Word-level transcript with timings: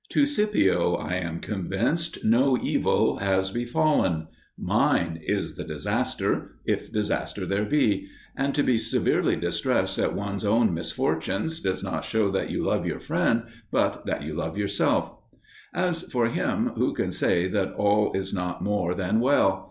To 0.09 0.25
Scipio 0.25 0.95
I 0.95 1.13
am 1.17 1.39
convinced 1.39 2.25
no 2.25 2.57
evil 2.57 3.17
has 3.17 3.51
befallen: 3.51 4.29
mine 4.57 5.19
is 5.21 5.53
the 5.57 5.63
disaster, 5.63 6.55
if 6.65 6.91
disaster 6.91 7.45
there 7.45 7.65
be; 7.65 8.07
and 8.35 8.55
to 8.55 8.63
be 8.63 8.79
severely 8.79 9.35
distressed 9.35 9.99
at 9.99 10.15
one's 10.15 10.43
own 10.43 10.73
misfortunes 10.73 11.59
does 11.61 11.83
not 11.83 12.03
show 12.03 12.31
that 12.31 12.49
you 12.49 12.63
love 12.63 12.83
your 12.87 12.99
friend, 12.99 13.43
but 13.69 14.07
that 14.07 14.23
you 14.23 14.33
love 14.33 14.57
yourself. 14.57 15.13
As 15.71 16.01
for 16.11 16.29
him, 16.29 16.69
who 16.77 16.93
can 16.93 17.11
say 17.11 17.47
that 17.49 17.73
all 17.73 18.11
is 18.13 18.33
not 18.33 18.63
more 18.63 18.95
than 18.95 19.19
well? 19.19 19.59